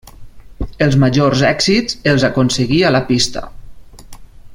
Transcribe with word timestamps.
Els 0.85 0.95
majors 1.03 1.43
èxits 1.49 1.99
els 2.13 2.25
aconseguí 2.31 2.81
a 2.89 2.93
la 2.97 3.03
pista. 3.11 3.45